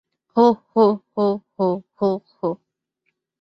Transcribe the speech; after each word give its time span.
হোঃ 0.37 0.55
হোঃ 0.73 0.93
হোঃ 1.17 1.35
হোঃ 1.57 1.77
হোঃ 1.99 2.17
হোঃ। 2.37 2.55